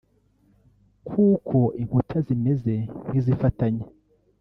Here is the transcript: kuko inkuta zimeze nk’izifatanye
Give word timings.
kuko 1.07 1.57
inkuta 1.81 2.17
zimeze 2.27 2.73
nk’izifatanye 3.07 3.83